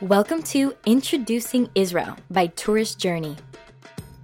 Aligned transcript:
Welcome 0.00 0.42
to 0.44 0.74
Introducing 0.86 1.70
Israel 1.76 2.16
by 2.28 2.48
Tourist 2.48 2.98
Journey. 2.98 3.36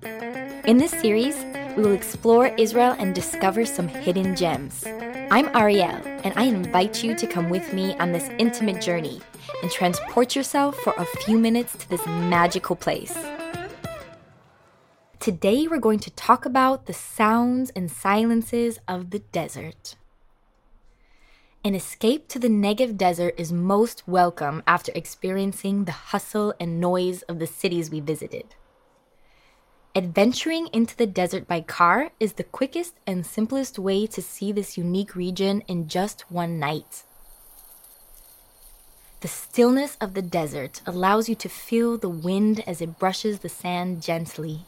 In 0.02 0.78
this 0.78 0.90
series, 0.90 1.36
we 1.76 1.84
will 1.84 1.92
explore 1.92 2.48
Israel 2.58 2.96
and 2.98 3.14
discover 3.14 3.64
some 3.64 3.86
hidden 3.86 4.34
gems. 4.34 4.84
I'm 5.30 5.46
Arielle, 5.50 6.04
and 6.24 6.34
I 6.36 6.46
invite 6.46 7.04
you 7.04 7.14
to 7.14 7.26
come 7.26 7.50
with 7.50 7.72
me 7.72 7.96
on 7.98 8.10
this 8.10 8.28
intimate 8.40 8.80
journey 8.82 9.20
and 9.62 9.70
transport 9.70 10.34
yourself 10.34 10.76
for 10.78 10.92
a 10.98 11.04
few 11.04 11.38
minutes 11.38 11.76
to 11.76 11.88
this 11.88 12.04
magical 12.04 12.74
place. 12.74 13.16
Today, 15.20 15.68
we're 15.68 15.78
going 15.78 16.00
to 16.00 16.10
talk 16.10 16.44
about 16.46 16.86
the 16.86 16.94
sounds 16.94 17.70
and 17.76 17.88
silences 17.88 18.80
of 18.88 19.10
the 19.10 19.20
desert. 19.20 19.94
An 21.62 21.74
escape 21.74 22.26
to 22.28 22.38
the 22.38 22.48
Negev 22.48 22.96
desert 22.96 23.34
is 23.36 23.52
most 23.52 24.08
welcome 24.08 24.62
after 24.66 24.90
experiencing 24.94 25.84
the 25.84 25.92
hustle 25.92 26.54
and 26.58 26.80
noise 26.80 27.20
of 27.22 27.38
the 27.38 27.46
cities 27.46 27.90
we 27.90 28.00
visited. 28.00 28.54
Adventuring 29.94 30.68
into 30.68 30.96
the 30.96 31.06
desert 31.06 31.46
by 31.46 31.60
car 31.60 32.12
is 32.18 32.34
the 32.34 32.44
quickest 32.44 32.94
and 33.06 33.26
simplest 33.26 33.78
way 33.78 34.06
to 34.06 34.22
see 34.22 34.52
this 34.52 34.78
unique 34.78 35.14
region 35.14 35.60
in 35.68 35.86
just 35.86 36.30
one 36.30 36.58
night. 36.58 37.02
The 39.20 39.28
stillness 39.28 39.98
of 40.00 40.14
the 40.14 40.22
desert 40.22 40.80
allows 40.86 41.28
you 41.28 41.34
to 41.34 41.48
feel 41.50 41.98
the 41.98 42.08
wind 42.08 42.64
as 42.66 42.80
it 42.80 42.98
brushes 42.98 43.40
the 43.40 43.50
sand 43.50 44.00
gently 44.00 44.64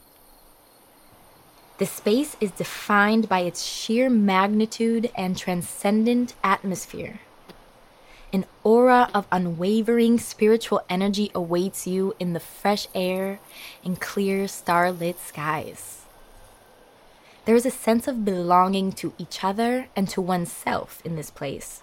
the 1.82 1.86
space 1.86 2.36
is 2.40 2.52
defined 2.52 3.28
by 3.28 3.40
its 3.40 3.64
sheer 3.64 4.08
magnitude 4.08 5.10
and 5.16 5.36
transcendent 5.36 6.32
atmosphere. 6.44 7.18
An 8.32 8.44
aura 8.62 9.10
of 9.12 9.26
unwavering 9.32 10.20
spiritual 10.20 10.80
energy 10.88 11.32
awaits 11.34 11.84
you 11.84 12.14
in 12.20 12.34
the 12.34 12.38
fresh 12.38 12.86
air 12.94 13.40
and 13.84 14.00
clear 14.00 14.46
starlit 14.46 15.18
skies. 15.18 16.02
There 17.46 17.56
is 17.56 17.66
a 17.66 17.72
sense 17.72 18.06
of 18.06 18.24
belonging 18.24 18.92
to 18.92 19.12
each 19.18 19.42
other 19.42 19.88
and 19.96 20.08
to 20.10 20.20
oneself 20.20 21.02
in 21.04 21.16
this 21.16 21.32
place. 21.32 21.82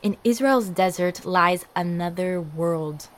In 0.00 0.16
Israel's 0.24 0.70
desert 0.70 1.26
lies 1.26 1.66
another 1.76 2.40
world, 2.40 3.08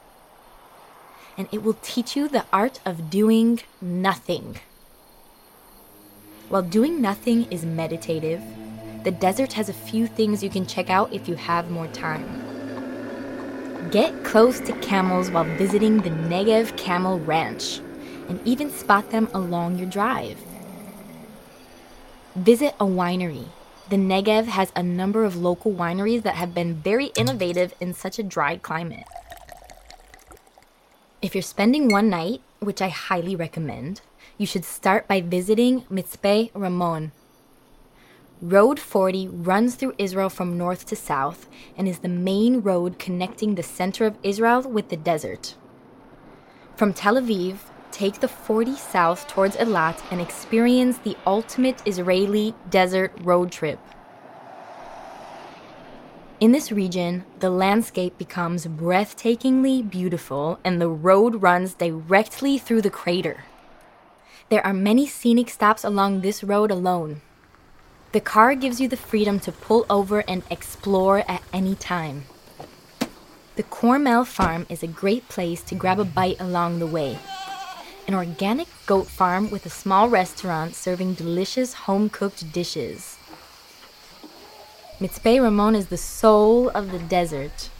and 1.38 1.46
it 1.52 1.62
will 1.62 1.78
teach 1.82 2.16
you 2.16 2.26
the 2.26 2.46
art 2.52 2.80
of 2.84 3.10
doing 3.10 3.60
nothing. 3.80 4.58
While 6.52 6.60
doing 6.60 7.00
nothing 7.00 7.50
is 7.50 7.64
meditative, 7.64 8.42
the 9.04 9.10
desert 9.10 9.54
has 9.54 9.70
a 9.70 9.72
few 9.72 10.06
things 10.06 10.42
you 10.42 10.50
can 10.50 10.66
check 10.66 10.90
out 10.90 11.10
if 11.10 11.26
you 11.26 11.34
have 11.34 11.70
more 11.70 11.86
time. 11.86 12.28
Get 13.90 14.22
close 14.22 14.60
to 14.60 14.74
camels 14.80 15.30
while 15.30 15.44
visiting 15.56 16.02
the 16.02 16.10
Negev 16.10 16.76
Camel 16.76 17.18
Ranch 17.20 17.78
and 18.28 18.38
even 18.46 18.70
spot 18.70 19.10
them 19.10 19.30
along 19.32 19.78
your 19.78 19.88
drive. 19.88 20.36
Visit 22.36 22.74
a 22.78 22.84
winery. 22.84 23.46
The 23.88 23.96
Negev 23.96 24.44
has 24.44 24.72
a 24.76 24.82
number 24.82 25.24
of 25.24 25.36
local 25.36 25.72
wineries 25.72 26.22
that 26.24 26.34
have 26.34 26.52
been 26.52 26.74
very 26.74 27.12
innovative 27.16 27.72
in 27.80 27.94
such 27.94 28.18
a 28.18 28.22
dry 28.22 28.58
climate. 28.58 29.06
If 31.22 31.34
you're 31.34 31.40
spending 31.40 31.88
one 31.88 32.10
night, 32.10 32.42
which 32.60 32.82
I 32.82 32.90
highly 32.90 33.34
recommend, 33.34 34.02
you 34.38 34.46
should 34.46 34.64
start 34.64 35.06
by 35.08 35.20
visiting 35.20 35.82
Mitzpe 35.82 36.50
Ramon. 36.54 37.12
Road 38.40 38.80
40 38.80 39.28
runs 39.28 39.76
through 39.76 39.94
Israel 39.98 40.28
from 40.28 40.58
north 40.58 40.84
to 40.86 40.96
south 40.96 41.48
and 41.76 41.86
is 41.86 42.00
the 42.00 42.08
main 42.08 42.60
road 42.60 42.98
connecting 42.98 43.54
the 43.54 43.62
center 43.62 44.04
of 44.04 44.18
Israel 44.24 44.62
with 44.62 44.88
the 44.88 44.96
desert. 44.96 45.54
From 46.76 46.92
Tel 46.92 47.14
Aviv, 47.14 47.58
take 47.92 48.18
the 48.18 48.26
40 48.26 48.74
south 48.74 49.28
towards 49.28 49.56
Eilat 49.56 50.02
and 50.10 50.20
experience 50.20 50.98
the 50.98 51.16
ultimate 51.24 51.80
Israeli 51.86 52.54
desert 52.68 53.12
road 53.20 53.52
trip. 53.52 53.78
In 56.40 56.50
this 56.50 56.72
region, 56.72 57.24
the 57.38 57.50
landscape 57.50 58.18
becomes 58.18 58.66
breathtakingly 58.66 59.88
beautiful 59.88 60.58
and 60.64 60.80
the 60.80 60.88
road 60.88 61.40
runs 61.42 61.74
directly 61.74 62.58
through 62.58 62.82
the 62.82 62.90
crater. 62.90 63.44
There 64.48 64.64
are 64.66 64.72
many 64.72 65.06
scenic 65.06 65.48
stops 65.48 65.84
along 65.84 66.20
this 66.20 66.44
road 66.44 66.70
alone. 66.70 67.20
The 68.12 68.20
car 68.20 68.54
gives 68.54 68.80
you 68.80 68.88
the 68.88 68.96
freedom 68.96 69.40
to 69.40 69.52
pull 69.52 69.86
over 69.88 70.20
and 70.28 70.42
explore 70.50 71.24
at 71.28 71.42
any 71.52 71.74
time. 71.74 72.24
The 73.56 73.62
Kornmehl 73.62 74.26
Farm 74.26 74.66
is 74.68 74.82
a 74.82 74.86
great 74.86 75.28
place 75.28 75.62
to 75.64 75.74
grab 75.74 75.98
a 75.98 76.04
bite 76.04 76.40
along 76.40 76.78
the 76.78 76.86
way. 76.86 77.18
An 78.06 78.14
organic 78.14 78.68
goat 78.86 79.06
farm 79.06 79.50
with 79.50 79.64
a 79.64 79.70
small 79.70 80.08
restaurant 80.08 80.74
serving 80.74 81.14
delicious 81.14 81.74
home 81.74 82.08
cooked 82.08 82.52
dishes. 82.52 83.16
Mitzpe 85.00 85.40
Ramon 85.42 85.74
is 85.74 85.88
the 85.88 85.96
soul 85.96 86.68
of 86.70 86.92
the 86.92 86.98
desert. 86.98 87.70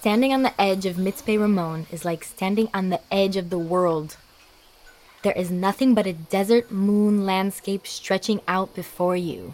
Standing 0.00 0.32
on 0.32 0.42
the 0.42 0.58
edge 0.58 0.86
of 0.86 0.96
Mitzpe 0.96 1.38
Ramon 1.38 1.86
is 1.92 2.06
like 2.06 2.24
standing 2.24 2.70
on 2.72 2.88
the 2.88 3.02
edge 3.12 3.36
of 3.36 3.50
the 3.50 3.58
world. 3.58 4.16
There 5.22 5.34
is 5.34 5.50
nothing 5.50 5.92
but 5.92 6.06
a 6.06 6.14
desert 6.14 6.70
moon 6.70 7.26
landscape 7.26 7.86
stretching 7.86 8.40
out 8.48 8.74
before 8.74 9.14
you. 9.14 9.52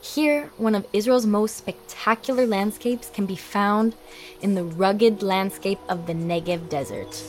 Here, 0.00 0.50
one 0.56 0.74
of 0.74 0.88
Israel's 0.92 1.24
most 1.24 1.56
spectacular 1.56 2.48
landscapes 2.48 3.10
can 3.10 3.26
be 3.26 3.36
found 3.36 3.94
in 4.42 4.56
the 4.56 4.64
rugged 4.64 5.22
landscape 5.22 5.78
of 5.88 6.08
the 6.08 6.14
Negev 6.14 6.68
Desert, 6.68 7.22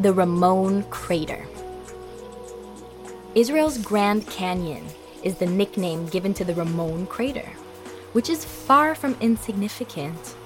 the 0.00 0.12
Ramon 0.12 0.82
Crater. 0.90 1.46
Israel's 3.36 3.78
Grand 3.78 4.26
Canyon 4.26 4.84
is 5.22 5.36
the 5.36 5.46
nickname 5.46 6.08
given 6.08 6.34
to 6.34 6.44
the 6.44 6.56
Ramon 6.56 7.06
Crater 7.06 7.52
which 8.14 8.30
is 8.30 8.44
far 8.44 8.94
from 8.94 9.16
insignificant. 9.20 10.36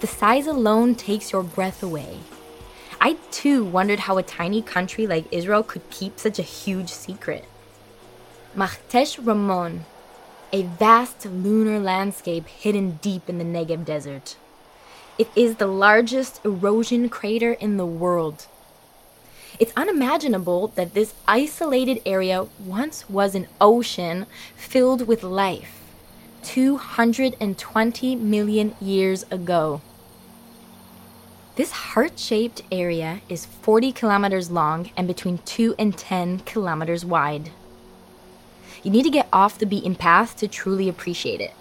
The 0.00 0.08
size 0.08 0.48
alone 0.48 0.96
takes 0.96 1.30
your 1.32 1.44
breath 1.44 1.84
away. 1.84 2.18
I 3.00 3.16
too 3.30 3.64
wondered 3.64 4.00
how 4.00 4.18
a 4.18 4.24
tiny 4.24 4.60
country 4.60 5.06
like 5.06 5.32
Israel 5.32 5.62
could 5.62 5.88
keep 5.88 6.18
such 6.18 6.40
a 6.40 6.42
huge 6.42 6.90
secret. 6.90 7.44
Machtesh 8.56 9.24
Ramon, 9.24 9.84
a 10.52 10.62
vast 10.64 11.26
lunar 11.26 11.78
landscape 11.78 12.48
hidden 12.48 12.98
deep 13.02 13.28
in 13.28 13.38
the 13.38 13.44
Negev 13.44 13.84
desert. 13.84 14.36
It 15.16 15.28
is 15.36 15.56
the 15.56 15.68
largest 15.68 16.44
erosion 16.44 17.08
crater 17.08 17.52
in 17.52 17.76
the 17.76 17.86
world. 17.86 18.46
It's 19.60 19.72
unimaginable 19.76 20.68
that 20.74 20.94
this 20.94 21.14
isolated 21.28 22.02
area 22.04 22.46
once 22.58 23.08
was 23.08 23.36
an 23.36 23.46
ocean 23.60 24.26
filled 24.56 25.06
with 25.06 25.22
life. 25.22 25.87
220 26.42 28.16
million 28.16 28.74
years 28.80 29.24
ago. 29.30 29.80
This 31.56 31.72
heart 31.72 32.18
shaped 32.18 32.62
area 32.70 33.20
is 33.28 33.44
40 33.46 33.90
kilometers 33.92 34.50
long 34.50 34.90
and 34.96 35.08
between 35.08 35.38
2 35.38 35.74
and 35.78 35.98
10 35.98 36.40
kilometers 36.40 37.04
wide. 37.04 37.50
You 38.82 38.90
need 38.92 39.02
to 39.02 39.10
get 39.10 39.28
off 39.32 39.58
the 39.58 39.66
beaten 39.66 39.96
path 39.96 40.36
to 40.36 40.46
truly 40.46 40.88
appreciate 40.88 41.40
it. 41.40 41.52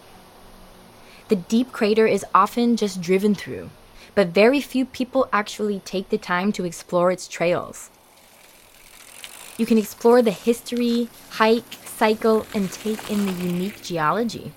The 1.29 1.35
deep 1.35 1.71
crater 1.71 2.05
is 2.05 2.23
often 2.33 2.77
just 2.77 3.01
driven 3.01 3.33
through, 3.33 3.69
but 4.13 4.27
very 4.27 4.61
few 4.61 4.85
people 4.85 5.27
actually 5.33 5.79
take 5.79 6.09
the 6.09 6.17
time 6.17 6.51
to 6.53 6.63
explore 6.63 7.11
its 7.11 7.27
trails. 7.27 7.89
You 9.57 9.65
can 9.65 9.79
explore 9.79 10.21
the 10.21 10.31
history, 10.31 11.09
hike, 11.31 11.73
cycle, 11.85 12.45
and 12.53 12.71
take 12.71 13.09
in 13.09 13.25
the 13.25 13.31
unique 13.31 13.81
geology. 13.81 14.51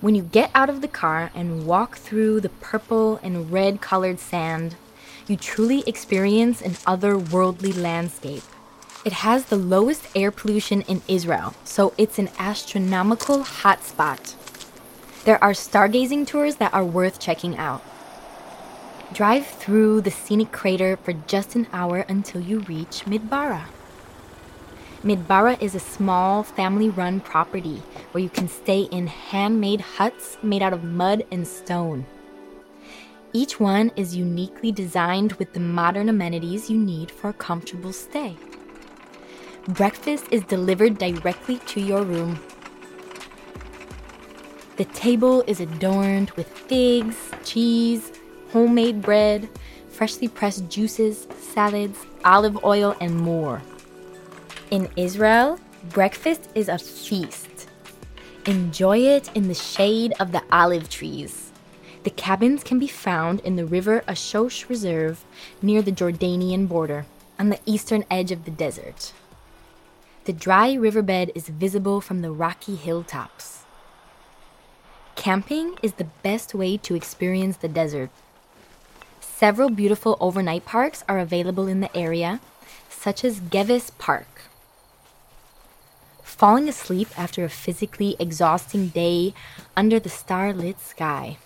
When 0.00 0.14
you 0.14 0.22
get 0.22 0.52
out 0.54 0.70
of 0.70 0.80
the 0.80 0.86
car 0.86 1.32
and 1.34 1.66
walk 1.66 1.96
through 1.96 2.40
the 2.40 2.50
purple 2.50 3.18
and 3.20 3.50
red 3.50 3.80
colored 3.80 4.20
sand, 4.20 4.76
you 5.26 5.36
truly 5.36 5.82
experience 5.88 6.62
an 6.62 6.74
otherworldly 6.86 7.76
landscape. 7.76 8.44
It 9.04 9.12
has 9.12 9.46
the 9.46 9.56
lowest 9.56 10.06
air 10.14 10.30
pollution 10.30 10.82
in 10.82 11.02
Israel, 11.08 11.54
so 11.64 11.94
it's 11.98 12.20
an 12.20 12.30
astronomical 12.38 13.40
hotspot. 13.40 14.34
There 15.24 15.42
are 15.42 15.50
stargazing 15.50 16.28
tours 16.28 16.56
that 16.56 16.72
are 16.72 16.84
worth 16.84 17.18
checking 17.18 17.56
out. 17.56 17.82
Drive 19.12 19.48
through 19.48 20.02
the 20.02 20.12
scenic 20.12 20.52
crater 20.52 20.96
for 20.96 21.12
just 21.12 21.56
an 21.56 21.66
hour 21.72 22.04
until 22.08 22.40
you 22.40 22.60
reach 22.60 23.04
Midbara. 23.04 23.64
Midbara 25.04 25.62
is 25.62 25.76
a 25.76 25.80
small 25.80 26.42
family 26.42 26.90
run 26.90 27.20
property 27.20 27.80
where 28.10 28.22
you 28.22 28.28
can 28.28 28.48
stay 28.48 28.80
in 28.90 29.06
handmade 29.06 29.80
huts 29.80 30.36
made 30.42 30.60
out 30.60 30.72
of 30.72 30.82
mud 30.82 31.24
and 31.30 31.46
stone. 31.46 32.04
Each 33.32 33.60
one 33.60 33.92
is 33.94 34.16
uniquely 34.16 34.72
designed 34.72 35.34
with 35.34 35.52
the 35.52 35.60
modern 35.60 36.08
amenities 36.08 36.68
you 36.68 36.76
need 36.76 37.12
for 37.12 37.30
a 37.30 37.32
comfortable 37.32 37.92
stay. 37.92 38.36
Breakfast 39.68 40.26
is 40.32 40.42
delivered 40.42 40.98
directly 40.98 41.58
to 41.58 41.80
your 41.80 42.02
room. 42.02 42.40
The 44.78 44.86
table 44.86 45.44
is 45.46 45.60
adorned 45.60 46.32
with 46.32 46.48
figs, 46.48 47.16
cheese, 47.44 48.10
homemade 48.50 49.00
bread, 49.00 49.48
freshly 49.90 50.26
pressed 50.26 50.68
juices, 50.68 51.28
salads, 51.38 52.04
olive 52.24 52.64
oil, 52.64 52.96
and 53.00 53.16
more. 53.16 53.62
In 54.70 54.90
Israel, 54.96 55.58
breakfast 55.94 56.50
is 56.54 56.68
a 56.68 56.76
feast. 56.76 57.70
Enjoy 58.44 58.98
it 58.98 59.30
in 59.34 59.48
the 59.48 59.54
shade 59.54 60.12
of 60.20 60.30
the 60.30 60.42
olive 60.52 60.90
trees. 60.90 61.52
The 62.02 62.10
cabins 62.10 62.62
can 62.62 62.78
be 62.78 62.86
found 62.86 63.40
in 63.40 63.56
the 63.56 63.64
River 63.64 64.04
Ashosh 64.06 64.68
Reserve 64.68 65.24
near 65.62 65.80
the 65.80 65.90
Jordanian 65.90 66.68
border 66.68 67.06
on 67.38 67.48
the 67.48 67.60
eastern 67.64 68.04
edge 68.10 68.30
of 68.30 68.44
the 68.44 68.50
desert. 68.50 69.14
The 70.26 70.34
dry 70.34 70.74
riverbed 70.74 71.32
is 71.34 71.48
visible 71.48 72.02
from 72.02 72.20
the 72.20 72.30
rocky 72.30 72.76
hilltops. 72.76 73.64
Camping 75.14 75.78
is 75.82 75.94
the 75.94 76.12
best 76.22 76.54
way 76.54 76.76
to 76.76 76.94
experience 76.94 77.56
the 77.56 77.68
desert. 77.68 78.10
Several 79.18 79.70
beautiful 79.70 80.18
overnight 80.20 80.66
parks 80.66 81.04
are 81.08 81.18
available 81.18 81.66
in 81.66 81.80
the 81.80 81.96
area, 81.96 82.40
such 82.90 83.24
as 83.24 83.40
Gevis 83.40 83.90
Park. 83.96 84.42
Falling 86.38 86.68
asleep 86.68 87.08
after 87.18 87.44
a 87.44 87.48
physically 87.48 88.14
exhausting 88.20 88.90
day 88.90 89.34
under 89.76 89.98
the 89.98 90.08
starlit 90.08 90.78
sky. 90.78 91.36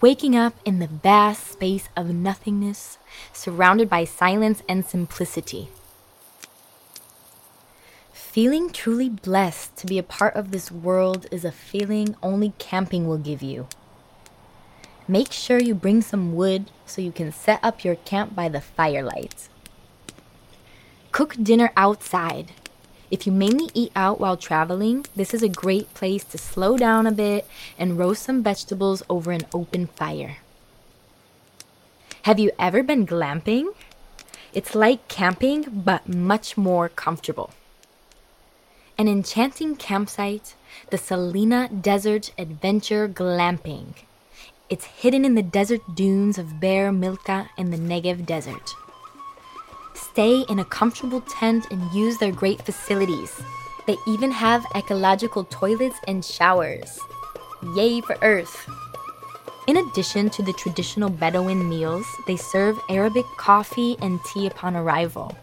Waking 0.00 0.36
up 0.36 0.54
in 0.64 0.78
the 0.78 0.86
vast 0.86 1.44
space 1.48 1.88
of 1.96 2.14
nothingness, 2.14 2.98
surrounded 3.32 3.90
by 3.90 4.04
silence 4.04 4.62
and 4.68 4.86
simplicity. 4.86 5.70
Feeling 8.12 8.70
truly 8.70 9.08
blessed 9.08 9.76
to 9.78 9.88
be 9.88 9.98
a 9.98 10.04
part 10.04 10.36
of 10.36 10.52
this 10.52 10.70
world 10.70 11.26
is 11.32 11.44
a 11.44 11.50
feeling 11.50 12.14
only 12.22 12.52
camping 12.60 13.08
will 13.08 13.18
give 13.18 13.42
you. 13.42 13.66
Make 15.08 15.32
sure 15.32 15.58
you 15.58 15.74
bring 15.74 16.00
some 16.00 16.36
wood 16.36 16.70
so 16.86 17.02
you 17.02 17.10
can 17.10 17.32
set 17.32 17.58
up 17.60 17.82
your 17.82 17.96
camp 17.96 18.36
by 18.36 18.48
the 18.48 18.60
firelight. 18.60 19.48
Cook 21.10 21.34
dinner 21.42 21.72
outside. 21.76 22.52
If 23.14 23.28
you 23.28 23.32
mainly 23.32 23.70
eat 23.74 23.92
out 23.94 24.18
while 24.18 24.36
traveling, 24.36 25.06
this 25.14 25.32
is 25.32 25.40
a 25.40 25.48
great 25.48 25.94
place 25.94 26.24
to 26.24 26.36
slow 26.36 26.76
down 26.76 27.06
a 27.06 27.12
bit 27.12 27.46
and 27.78 27.96
roast 27.96 28.24
some 28.24 28.42
vegetables 28.42 29.04
over 29.08 29.30
an 29.30 29.46
open 29.54 29.86
fire. 29.86 30.38
Have 32.22 32.40
you 32.40 32.50
ever 32.58 32.82
been 32.82 33.06
glamping? 33.06 33.72
It's 34.52 34.74
like 34.74 35.06
camping, 35.06 35.62
but 35.84 36.08
much 36.08 36.56
more 36.56 36.88
comfortable 36.88 37.52
an 38.98 39.06
enchanting 39.06 39.76
campsite, 39.76 40.56
the 40.90 40.98
Salina 40.98 41.68
Desert 41.68 42.32
Adventure 42.36 43.08
Glamping. 43.08 43.94
It's 44.68 44.86
hidden 44.86 45.24
in 45.24 45.36
the 45.36 45.42
desert 45.42 45.82
dunes 45.94 46.36
of 46.36 46.58
Be'er 46.58 46.90
Milka 46.90 47.48
in 47.56 47.70
the 47.70 47.76
Negev 47.76 48.26
Desert. 48.26 48.74
Stay 49.94 50.40
in 50.48 50.58
a 50.58 50.64
comfortable 50.64 51.20
tent 51.22 51.66
and 51.70 51.92
use 51.92 52.18
their 52.18 52.32
great 52.32 52.62
facilities. 52.62 53.40
They 53.86 53.96
even 54.06 54.30
have 54.30 54.66
ecological 54.74 55.44
toilets 55.44 55.96
and 56.06 56.24
showers. 56.24 56.98
Yay 57.74 58.00
for 58.00 58.16
Earth! 58.22 58.68
In 59.66 59.78
addition 59.78 60.28
to 60.30 60.42
the 60.42 60.52
traditional 60.52 61.08
Bedouin 61.08 61.68
meals, 61.68 62.06
they 62.26 62.36
serve 62.36 62.78
Arabic 62.90 63.24
coffee 63.38 63.96
and 64.02 64.20
tea 64.24 64.46
upon 64.46 64.76
arrival. 64.76 65.34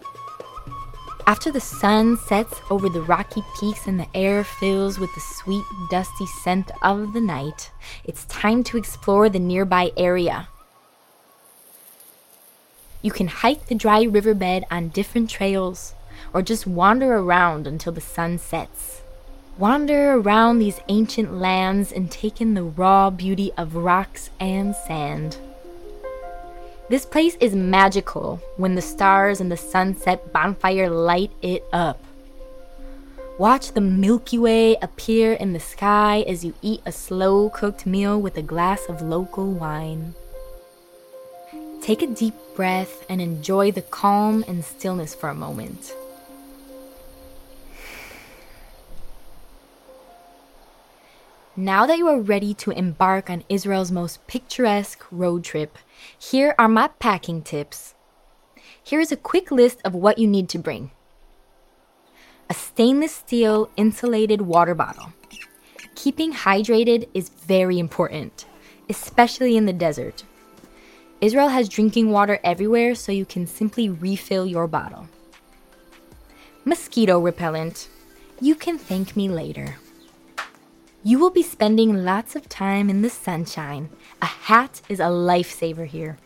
After 1.27 1.51
the 1.51 1.61
sun 1.61 2.17
sets 2.17 2.59
over 2.69 2.89
the 2.89 3.01
rocky 3.01 3.43
peaks 3.59 3.87
and 3.87 3.99
the 3.99 4.07
air 4.13 4.43
fills 4.43 4.99
with 4.99 5.13
the 5.15 5.21
sweet, 5.21 5.63
dusty 5.89 6.25
scent 6.25 6.71
of 6.81 7.13
the 7.13 7.21
night, 7.21 7.71
it's 8.03 8.25
time 8.25 8.63
to 8.65 8.77
explore 8.77 9.29
the 9.29 9.39
nearby 9.39 9.91
area. 9.97 10.47
You 13.01 13.11
can 13.11 13.27
hike 13.27 13.65
the 13.65 13.75
dry 13.75 14.03
riverbed 14.03 14.65
on 14.69 14.89
different 14.89 15.29
trails, 15.29 15.95
or 16.33 16.41
just 16.41 16.67
wander 16.67 17.15
around 17.15 17.65
until 17.65 17.91
the 17.91 18.01
sun 18.01 18.37
sets. 18.37 19.01
Wander 19.57 20.13
around 20.13 20.59
these 20.59 20.79
ancient 20.87 21.33
lands 21.33 21.91
and 21.91 22.11
take 22.11 22.39
in 22.39 22.53
the 22.53 22.63
raw 22.63 23.09
beauty 23.09 23.51
of 23.57 23.75
rocks 23.75 24.29
and 24.39 24.75
sand. 24.75 25.37
This 26.89 27.05
place 27.05 27.37
is 27.39 27.55
magical 27.55 28.41
when 28.57 28.75
the 28.75 28.81
stars 28.81 29.39
and 29.39 29.51
the 29.51 29.57
sunset 29.57 30.31
bonfire 30.31 30.89
light 30.89 31.31
it 31.41 31.63
up. 31.73 32.03
Watch 33.37 33.71
the 33.71 33.81
Milky 33.81 34.37
Way 34.37 34.75
appear 34.81 35.33
in 35.33 35.53
the 35.53 35.59
sky 35.59 36.23
as 36.27 36.45
you 36.45 36.53
eat 36.61 36.81
a 36.85 36.91
slow 36.91 37.49
cooked 37.49 37.85
meal 37.85 38.21
with 38.21 38.37
a 38.37 38.41
glass 38.41 38.85
of 38.87 39.01
local 39.01 39.51
wine. 39.51 40.13
Take 41.81 42.03
a 42.03 42.07
deep 42.07 42.35
breath 42.55 43.03
and 43.09 43.19
enjoy 43.19 43.71
the 43.71 43.81
calm 43.81 44.45
and 44.47 44.63
stillness 44.63 45.15
for 45.15 45.29
a 45.29 45.35
moment. 45.35 45.95
Now 51.57 51.87
that 51.87 51.97
you 51.97 52.07
are 52.07 52.21
ready 52.21 52.53
to 52.55 52.71
embark 52.71 53.29
on 53.29 53.43
Israel's 53.49 53.91
most 53.91 54.25
picturesque 54.27 55.03
road 55.11 55.43
trip, 55.43 55.77
here 56.17 56.53
are 56.59 56.69
my 56.69 56.87
packing 56.99 57.41
tips. 57.41 57.95
Here 58.83 58.99
is 58.99 59.11
a 59.11 59.17
quick 59.17 59.51
list 59.51 59.81
of 59.83 59.95
what 59.95 60.17
you 60.17 60.27
need 60.27 60.49
to 60.49 60.59
bring 60.59 60.91
a 62.49 62.53
stainless 62.53 63.15
steel 63.15 63.69
insulated 63.77 64.41
water 64.41 64.75
bottle. 64.75 65.13
Keeping 65.95 66.33
hydrated 66.33 67.07
is 67.13 67.29
very 67.29 67.79
important, 67.79 68.45
especially 68.89 69.55
in 69.55 69.65
the 69.65 69.73
desert. 69.73 70.23
Israel 71.21 71.49
has 71.49 71.69
drinking 71.69 72.09
water 72.09 72.39
everywhere, 72.43 72.95
so 72.95 73.11
you 73.11 73.25
can 73.25 73.45
simply 73.45 73.87
refill 73.87 74.47
your 74.47 74.65
bottle. 74.65 75.07
Mosquito 76.65 77.19
repellent. 77.19 77.89
You 78.41 78.55
can 78.55 78.79
thank 78.79 79.15
me 79.15 79.29
later. 79.29 79.77
You 81.03 81.19
will 81.19 81.29
be 81.29 81.43
spending 81.43 82.03
lots 82.03 82.35
of 82.35 82.49
time 82.49 82.89
in 82.89 83.03
the 83.03 83.09
sunshine. 83.09 83.89
A 84.19 84.25
hat 84.25 84.81
is 84.89 84.99
a 84.99 85.13
lifesaver 85.13 85.85
here. 85.85 86.17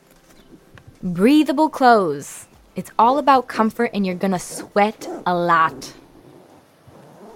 Breathable 1.04 1.70
clothes. 1.70 2.48
It's 2.78 2.92
all 2.98 3.18
about 3.18 3.50
comfort, 3.50 3.92
and 3.94 4.06
you're 4.06 4.16
gonna 4.16 4.40
sweat 4.40 5.10
a 5.26 5.36
lot. 5.36 5.94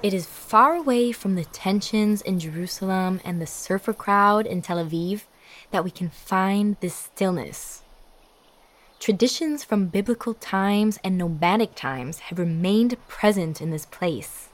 It 0.01 0.13
is 0.13 0.25
far 0.25 0.75
away 0.75 1.11
from 1.11 1.35
the 1.35 1.43
tensions 1.43 2.21
in 2.21 2.39
Jerusalem 2.39 3.19
and 3.25 3.41
the 3.41 3.47
surfer 3.47 3.91
crowd 3.91 4.45
in 4.45 4.61
Tel 4.61 4.77
Aviv 4.77 5.23
that 5.71 5.83
we 5.83 5.91
can 5.91 6.09
find 6.09 6.75
this 6.79 6.95
stillness. 6.95 7.83
Traditions 8.99 9.63
from 9.63 9.87
biblical 9.87 10.33
times 10.33 10.99
and 11.03 11.17
nomadic 11.17 11.73
times 11.75 12.19
have 12.19 12.37
remained 12.37 12.97
present 13.07 13.61
in 13.61 13.71
this 13.71 13.85
place. 13.85 14.49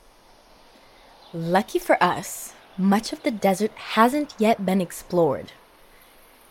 Lucky 1.34 1.80
for 1.80 2.02
us, 2.02 2.54
much 2.78 3.12
of 3.12 3.24
the 3.24 3.32
desert 3.32 3.72
hasn't 3.72 4.36
yet 4.38 4.66
been 4.66 4.82
explored. 4.82 5.52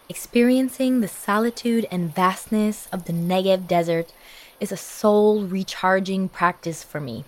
Experiencing 0.09 1.01
the 1.01 1.09
solitude 1.09 1.87
and 1.91 2.15
vastness 2.15 2.89
of 2.93 3.05
the 3.05 3.13
Negev 3.13 3.67
desert 3.67 4.13
is 4.61 4.73
a 4.73 4.77
soul 4.77 5.45
recharging 5.45 6.29
practice 6.29 6.83
for 6.83 7.01
me. 7.01 7.25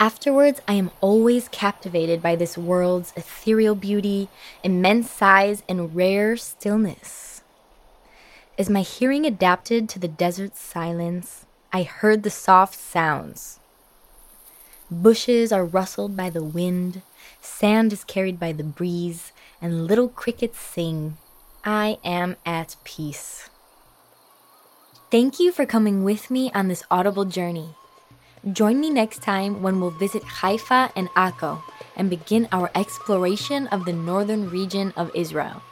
Afterwards, 0.00 0.60
I 0.66 0.74
am 0.74 0.90
always 1.00 1.48
captivated 1.48 2.20
by 2.20 2.36
this 2.36 2.58
world's 2.58 3.12
ethereal 3.16 3.74
beauty, 3.74 4.28
immense 4.62 5.10
size, 5.10 5.62
and 5.68 5.94
rare 5.94 6.36
stillness. 6.36 7.42
As 8.58 8.68
my 8.68 8.82
hearing 8.82 9.24
adapted 9.24 9.88
to 9.88 9.98
the 9.98 10.08
desert's 10.08 10.60
silence, 10.60 11.46
I 11.72 11.84
heard 11.84 12.22
the 12.22 12.30
soft 12.30 12.74
sounds. 12.78 13.60
Bushes 14.90 15.52
are 15.52 15.64
rustled 15.64 16.16
by 16.16 16.28
the 16.30 16.44
wind, 16.44 17.02
Sand 17.40 17.92
is 17.92 18.04
carried 18.04 18.40
by 18.40 18.52
the 18.52 18.64
breeze, 18.64 19.32
and 19.60 19.86
little 19.86 20.08
crickets 20.08 20.58
sing, 20.58 21.16
I 21.64 21.98
am 22.04 22.36
at 22.44 22.76
peace. 22.84 23.48
Thank 25.10 25.38
you 25.38 25.52
for 25.52 25.66
coming 25.66 26.04
with 26.04 26.30
me 26.30 26.50
on 26.54 26.68
this 26.68 26.82
audible 26.90 27.24
journey. 27.24 27.74
Join 28.52 28.78
me 28.78 28.90
next 28.90 29.22
time 29.22 29.62
when 29.62 29.80
we'll 29.80 29.90
visit 29.90 30.22
Haifa 30.22 30.92
and 30.94 31.08
Akko 31.16 31.62
and 31.96 32.10
begin 32.10 32.46
our 32.52 32.70
exploration 32.74 33.68
of 33.68 33.86
the 33.86 33.92
northern 33.94 34.50
region 34.50 34.92
of 34.98 35.10
Israel. 35.14 35.62